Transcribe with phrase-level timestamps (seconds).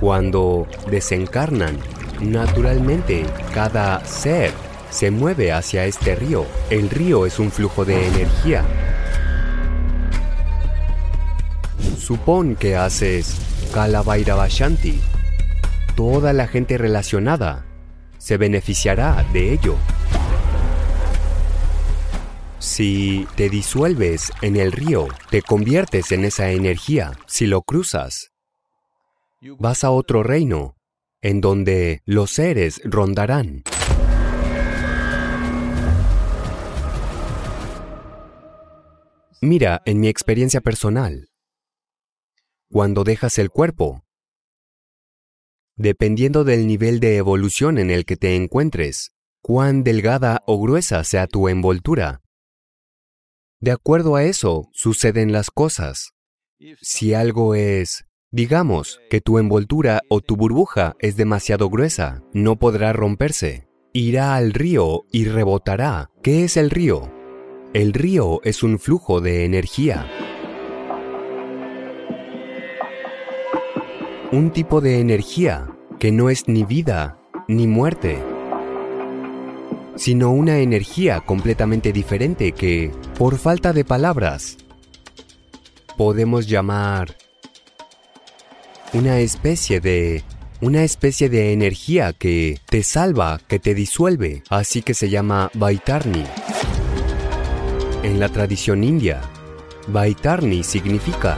[0.00, 1.78] Cuando desencarnan,
[2.20, 3.24] naturalmente
[3.54, 4.52] cada ser
[4.90, 6.46] se mueve hacia este río.
[6.70, 8.64] El río es un flujo de energía.
[11.98, 13.36] Supón que haces
[13.72, 15.00] Kalabhairavashanti.
[15.96, 17.64] Toda la gente relacionada
[18.18, 19.76] se beneficiará de ello.
[22.58, 27.12] Si te disuelves en el río, te conviertes en esa energía.
[27.26, 28.32] Si lo cruzas,
[29.58, 30.76] vas a otro reino,
[31.20, 33.62] en donde los seres rondarán.
[39.40, 41.28] Mira, en mi experiencia personal,
[42.70, 44.04] cuando dejas el cuerpo,
[45.76, 51.26] dependiendo del nivel de evolución en el que te encuentres, cuán delgada o gruesa sea
[51.26, 52.22] tu envoltura,
[53.60, 56.12] de acuerdo a eso suceden las cosas.
[56.80, 62.92] Si algo es, digamos, que tu envoltura o tu burbuja es demasiado gruesa, no podrá
[62.92, 63.68] romperse.
[63.92, 66.10] Irá al río y rebotará.
[66.22, 67.10] ¿Qué es el río?
[67.72, 70.06] El río es un flujo de energía.
[74.32, 75.68] Un tipo de energía
[75.98, 77.18] que no es ni vida
[77.48, 78.18] ni muerte
[79.96, 84.58] sino una energía completamente diferente que, por falta de palabras,
[85.96, 87.16] podemos llamar
[88.92, 90.24] una especie de
[90.60, 96.24] una especie de energía que te salva, que te disuelve, así que se llama Vaitarni.
[98.02, 99.20] En la tradición india,
[99.88, 101.36] Vaitarni significa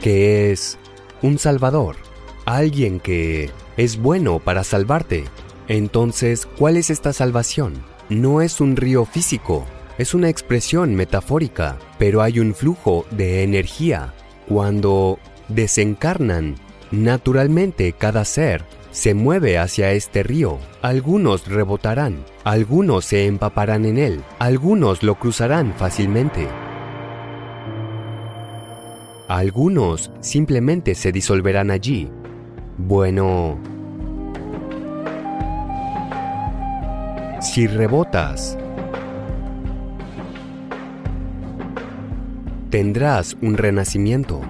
[0.00, 0.78] que es
[1.20, 1.96] un salvador,
[2.46, 5.24] alguien que es bueno para salvarte,
[5.70, 7.74] entonces, ¿cuál es esta salvación?
[8.08, 9.66] No es un río físico,
[9.98, 14.12] es una expresión metafórica, pero hay un flujo de energía.
[14.48, 15.20] Cuando
[15.54, 16.56] desencarnan,
[16.90, 20.58] naturalmente cada ser se mueve hacia este río.
[20.82, 26.48] Algunos rebotarán, algunos se empaparán en él, algunos lo cruzarán fácilmente.
[29.28, 32.10] Algunos simplemente se disolverán allí.
[32.76, 33.58] Bueno,
[37.40, 38.58] Si rebotas,
[42.68, 44.42] tendrás un renacimiento.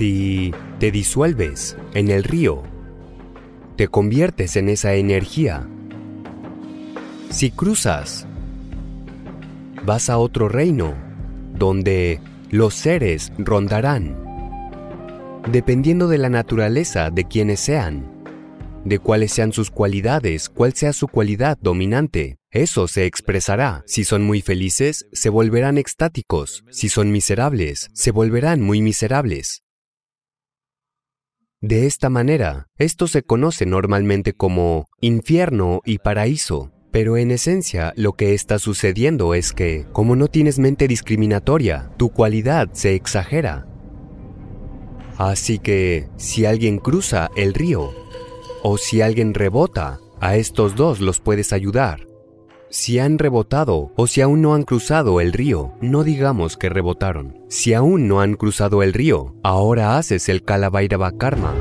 [0.00, 2.62] Si te disuelves en el río,
[3.76, 5.68] te conviertes en esa energía.
[7.28, 8.26] Si cruzas,
[9.84, 10.94] vas a otro reino
[11.52, 12.18] donde
[12.50, 14.16] los seres rondarán
[15.52, 18.10] dependiendo de la naturaleza de quienes sean,
[18.86, 22.38] de cuáles sean sus cualidades, cuál sea su cualidad dominante.
[22.50, 23.84] Eso se expresará.
[23.86, 26.64] Si son muy felices, se volverán extáticos.
[26.70, 29.62] Si son miserables, se volverán muy miserables.
[31.60, 36.72] De esta manera, esto se conoce normalmente como infierno y paraíso.
[36.90, 42.10] Pero en esencia, lo que está sucediendo es que, como no tienes mente discriminatoria, tu
[42.10, 43.66] cualidad se exagera,
[45.20, 47.92] Así que si alguien cruza el río
[48.62, 52.06] o si alguien rebota, a estos dos los puedes ayudar.
[52.72, 57.36] Si han rebotado o si aún no han cruzado el río, no digamos que rebotaron.
[57.48, 61.52] Si aún no han cruzado el río, ahora haces el Kalavairava Karma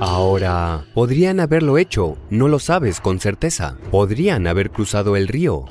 [0.00, 3.76] Ahora, podrían haberlo hecho, no lo sabes con certeza.
[3.92, 5.66] Podrían haber cruzado el río.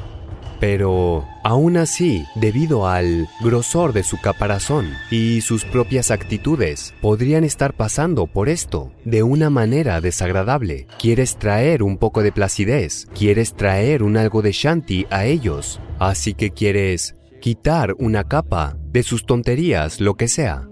[0.60, 7.74] Pero, aún así, debido al grosor de su caparazón y sus propias actitudes, podrían estar
[7.76, 10.88] pasando por esto de una manera desagradable.
[11.00, 16.34] Quieres traer un poco de placidez, quieres traer un algo de shanti a ellos, así
[16.34, 20.68] que quieres quitar una capa de sus tonterías, lo que sea.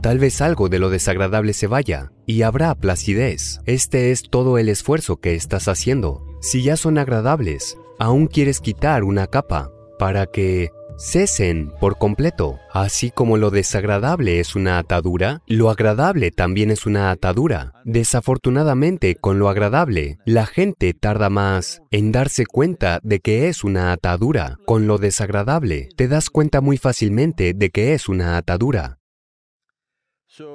[0.00, 3.60] Tal vez algo de lo desagradable se vaya y habrá placidez.
[3.66, 6.26] Este es todo el esfuerzo que estás haciendo.
[6.40, 12.58] Si ya son agradables, aún quieres quitar una capa para que cesen por completo.
[12.72, 17.72] Así como lo desagradable es una atadura, lo agradable también es una atadura.
[17.84, 23.92] Desafortunadamente, con lo agradable, la gente tarda más en darse cuenta de que es una
[23.92, 24.56] atadura.
[24.66, 28.98] Con lo desagradable, te das cuenta muy fácilmente de que es una atadura.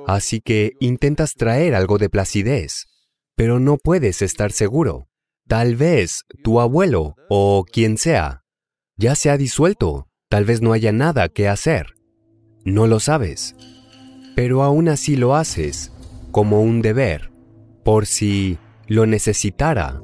[0.07, 2.87] Así que intentas traer algo de placidez,
[3.35, 5.07] pero no puedes estar seguro.
[5.47, 8.41] Tal vez tu abuelo o quien sea
[8.97, 11.93] ya se ha disuelto, tal vez no haya nada que hacer.
[12.63, 13.55] No lo sabes,
[14.35, 15.91] pero aún así lo haces
[16.31, 17.31] como un deber,
[17.83, 18.57] por si
[18.87, 20.01] lo necesitara.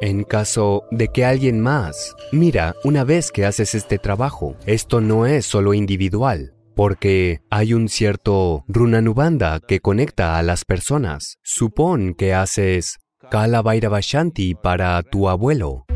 [0.00, 5.26] En caso de que alguien más, mira, una vez que haces este trabajo, esto no
[5.26, 11.38] es solo individual, porque hay un cierto runanubanda que conecta a las personas.
[11.42, 12.98] Supón que haces
[13.30, 13.62] Kala
[14.62, 15.86] para tu abuelo.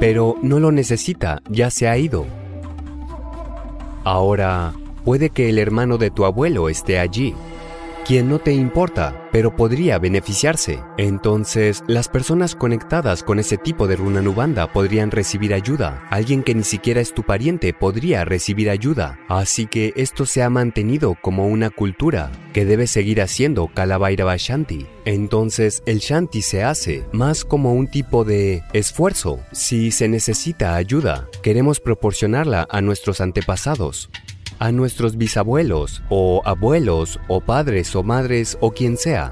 [0.00, 2.26] Pero no lo necesita, ya se ha ido.
[4.04, 4.72] Ahora,
[5.04, 7.34] puede que el hermano de tu abuelo esté allí
[8.08, 10.80] quien no te importa, pero podría beneficiarse.
[10.96, 16.06] Entonces, las personas conectadas con ese tipo de runanubanda podrían recibir ayuda.
[16.08, 19.20] Alguien que ni siquiera es tu pariente podría recibir ayuda.
[19.28, 24.86] Así que esto se ha mantenido como una cultura que debe seguir haciendo Kalabhairava Shanti.
[25.04, 29.38] Entonces, el Shanti se hace más como un tipo de esfuerzo.
[29.52, 34.08] Si se necesita ayuda, queremos proporcionarla a nuestros antepasados
[34.58, 39.28] a nuestros bisabuelos o abuelos o padres o madres o quien sea.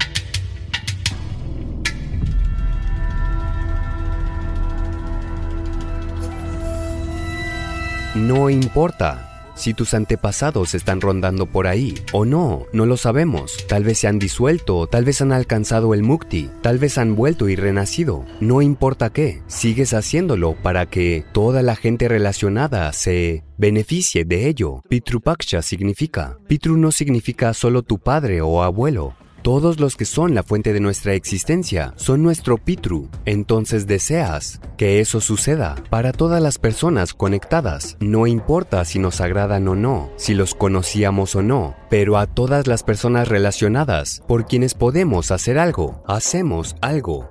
[8.15, 9.26] No importa
[9.57, 13.57] si tus antepasados están rondando por ahí o no, no lo sabemos.
[13.67, 17.49] Tal vez se han disuelto, tal vez han alcanzado el mukti, tal vez han vuelto
[17.49, 18.25] y renacido.
[18.39, 24.83] No importa qué, sigues haciéndolo para que toda la gente relacionada se beneficie de ello.
[24.87, 26.37] Pitrupaksha significa.
[26.47, 29.15] Pitru no significa solo tu padre o abuelo.
[29.47, 33.07] Todos los que son la fuente de nuestra existencia son nuestro Pitru.
[33.23, 37.95] Entonces deseas que eso suceda para todas las personas conectadas.
[38.01, 42.67] No importa si nos agradan o no, si los conocíamos o no, pero a todas
[42.67, 47.29] las personas relacionadas por quienes podemos hacer algo, hacemos algo.